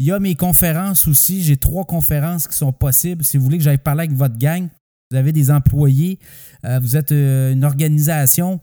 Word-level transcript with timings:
Il 0.00 0.06
y 0.06 0.12
a 0.12 0.18
mes 0.18 0.34
conférences 0.34 1.06
aussi. 1.06 1.42
J'ai 1.42 1.58
trois 1.58 1.84
conférences 1.84 2.48
qui 2.48 2.56
sont 2.56 2.72
possibles. 2.72 3.22
Si 3.22 3.36
vous 3.36 3.44
voulez 3.44 3.58
que 3.58 3.64
j'aille 3.64 3.76
parler 3.76 4.04
avec 4.04 4.16
votre 4.16 4.38
gang, 4.38 4.66
vous 5.10 5.16
avez 5.18 5.30
des 5.30 5.50
employés, 5.50 6.18
euh, 6.64 6.80
vous 6.80 6.96
êtes 6.96 7.12
euh, 7.12 7.52
une 7.52 7.64
organisation. 7.64 8.62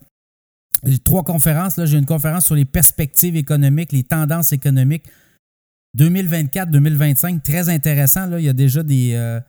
J'ai 0.83 0.97
trois 0.97 1.23
conférences. 1.23 1.77
Là, 1.77 1.85
j'ai 1.85 1.99
une 1.99 2.07
conférence 2.07 2.47
sur 2.47 2.55
les 2.55 2.65
perspectives 2.65 3.35
économiques, 3.35 3.91
les 3.91 4.03
tendances 4.03 4.51
économiques 4.51 5.03
2024-2025. 5.95 7.43
Très 7.43 7.69
intéressant. 7.69 8.25
Là. 8.25 8.39
Il 8.39 8.45
y 8.45 8.49
a 8.49 8.53
déjà 8.53 8.81
des. 8.81 9.13
Euh, 9.13 9.39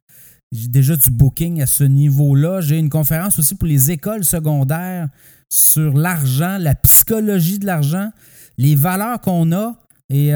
déjà 0.53 0.95
du 0.95 1.11
booking 1.11 1.63
à 1.63 1.67
ce 1.67 1.85
niveau-là. 1.85 2.61
J'ai 2.61 2.79
une 2.79 2.91
conférence 2.91 3.39
aussi 3.39 3.55
pour 3.55 3.67
les 3.67 3.91
écoles 3.91 4.25
secondaires 4.25 5.09
sur 5.51 5.97
l'argent, 5.97 6.59
la 6.59 6.75
psychologie 6.75 7.59
de 7.59 7.65
l'argent, 7.65 8.11
les 8.59 8.75
valeurs 8.75 9.23
qu'on 9.23 9.53
a. 9.53 9.88
Et 10.11 10.31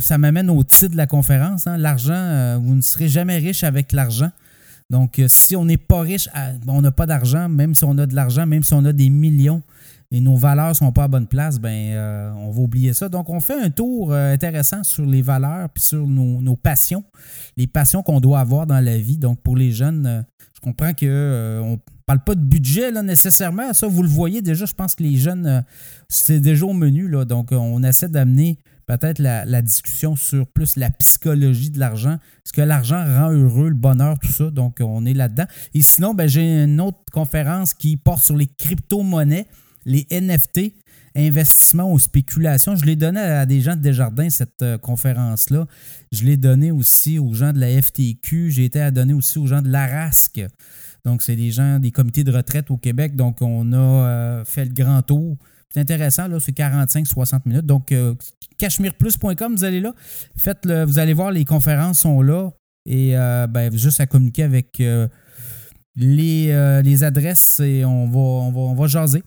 ça 0.00 0.18
m'amène 0.18 0.50
au 0.50 0.64
titre 0.64 0.92
de 0.92 0.96
la 0.96 1.06
conférence. 1.06 1.66
Hein. 1.66 1.78
L'argent, 1.78 2.58
vous 2.60 2.74
ne 2.74 2.80
serez 2.80 3.08
jamais 3.08 3.38
riche 3.38 3.62
avec 3.62 3.92
l'argent. 3.92 4.30
Donc, 4.92 5.18
euh, 5.18 5.24
si 5.26 5.56
on 5.56 5.64
n'est 5.64 5.78
pas 5.78 6.02
riche, 6.02 6.28
on 6.66 6.82
n'a 6.82 6.92
pas 6.92 7.06
d'argent, 7.06 7.48
même 7.48 7.74
si 7.74 7.82
on 7.82 7.96
a 7.96 8.04
de 8.04 8.14
l'argent, 8.14 8.44
même 8.44 8.62
si 8.62 8.74
on 8.74 8.84
a 8.84 8.92
des 8.92 9.08
millions 9.08 9.62
et 10.10 10.20
nos 10.20 10.36
valeurs 10.36 10.68
ne 10.68 10.74
sont 10.74 10.92
pas 10.92 11.04
à 11.04 11.08
bonne 11.08 11.26
place, 11.26 11.58
ben, 11.58 11.94
euh, 11.94 12.30
on 12.34 12.50
va 12.50 12.60
oublier 12.60 12.92
ça. 12.92 13.08
Donc, 13.08 13.30
on 13.30 13.40
fait 13.40 13.58
un 13.58 13.70
tour 13.70 14.12
euh, 14.12 14.34
intéressant 14.34 14.84
sur 14.84 15.06
les 15.06 15.22
valeurs 15.22 15.70
puis 15.70 15.82
sur 15.82 16.06
nos, 16.06 16.56
passions, 16.56 17.04
les 17.56 17.66
passions 17.66 18.02
qu'on 18.02 18.20
doit 18.20 18.40
avoir 18.40 18.66
dans 18.66 18.80
la 18.80 18.98
vie. 18.98 19.16
Donc, 19.16 19.40
pour 19.40 19.56
les 19.56 19.72
jeunes, 19.72 20.26
je 20.54 20.60
comprends 20.60 20.92
qu'on 20.92 21.06
ne 21.06 21.76
parle 22.04 22.22
pas 22.22 22.34
de 22.34 22.44
budget 22.44 22.90
là, 22.90 23.02
nécessairement. 23.02 23.72
Ça, 23.72 23.86
vous 23.86 24.02
le 24.02 24.10
voyez 24.10 24.42
déjà, 24.42 24.66
je 24.66 24.74
pense 24.74 24.94
que 24.94 25.02
les 25.02 25.16
jeunes, 25.16 25.64
c'est 26.10 26.40
déjà 26.40 26.66
au 26.66 26.74
menu. 26.74 27.08
Là, 27.08 27.24
donc, 27.24 27.52
on 27.52 27.82
essaie 27.82 28.10
d'amener 28.10 28.58
peut-être 28.86 29.18
la, 29.18 29.62
discussion 29.62 30.16
sur 30.16 30.46
plus 30.46 30.76
la 30.76 30.90
psychologie 30.90 31.70
de 31.70 31.78
l'argent. 31.78 32.14
Est-ce 32.44 32.52
que 32.52 32.62
l'argent 32.62 33.04
rend 33.04 33.30
heureux, 33.30 33.68
le 33.68 33.74
bonheur, 33.74 34.18
tout 34.18 34.30
ça? 34.30 34.50
Donc, 34.50 34.78
on 34.80 35.04
est 35.06 35.14
là-dedans. 35.14 35.46
Et 35.74 35.82
sinon, 35.82 36.14
ben, 36.14 36.28
j'ai 36.28 36.64
une 36.64 36.80
autre 36.80 36.98
conférence 37.12 37.74
qui 37.74 37.96
porte 37.96 38.22
sur 38.22 38.36
les 38.36 38.46
crypto-monnaies, 38.46 39.46
les 39.84 40.06
NFT, 40.10 40.74
investissement 41.16 41.92
ou 41.92 41.98
spéculation. 41.98 42.76
Je 42.76 42.84
l'ai 42.84 42.96
donné 42.96 43.20
à 43.20 43.46
des 43.46 43.60
gens 43.60 43.76
de 43.76 43.80
Desjardins, 43.80 44.30
cette 44.30 44.62
euh, 44.62 44.78
conférence-là. 44.78 45.66
Je 46.10 46.24
l'ai 46.24 46.36
donné 46.36 46.70
aussi 46.70 47.18
aux 47.18 47.34
gens 47.34 47.52
de 47.52 47.60
la 47.60 47.80
FTQ. 47.80 48.50
J'ai 48.50 48.64
été 48.64 48.80
à 48.80 48.90
donner 48.90 49.12
aussi 49.12 49.38
aux 49.38 49.46
gens 49.46 49.62
de 49.62 49.68
l'ARASC. 49.68 50.40
Donc, 51.04 51.22
c'est 51.22 51.36
des 51.36 51.50
gens 51.50 51.78
des 51.78 51.90
comités 51.90 52.24
de 52.24 52.32
retraite 52.32 52.70
au 52.70 52.76
Québec. 52.76 53.16
Donc, 53.16 53.42
on 53.42 53.72
a 53.72 53.76
euh, 53.76 54.44
fait 54.44 54.64
le 54.64 54.72
grand 54.72 55.02
tour. 55.02 55.36
C'est 55.72 55.80
intéressant, 55.80 56.28
là, 56.28 56.38
c'est 56.38 56.56
45-60 56.56 57.40
minutes. 57.46 57.66
Donc, 57.66 57.92
euh, 57.92 58.14
cachemireplus.com, 58.58 59.54
vous 59.56 59.64
allez 59.64 59.80
là. 59.80 59.94
Faites-le, 60.36 60.84
vous 60.84 60.98
allez 60.98 61.14
voir, 61.14 61.30
les 61.30 61.44
conférences 61.44 62.00
sont 62.00 62.20
là. 62.20 62.50
Et 62.84 63.16
euh, 63.16 63.46
ben, 63.46 63.72
juste 63.76 64.00
à 64.00 64.06
communiquer 64.06 64.42
avec 64.42 64.80
euh, 64.80 65.08
les, 65.96 66.82
les, 66.82 67.04
adresses 67.04 67.60
et 67.60 67.84
on 67.84 68.06
va, 68.06 68.18
on, 68.18 68.52
va, 68.52 68.60
on 68.60 68.74
va 68.74 68.86
jaser. 68.86 69.22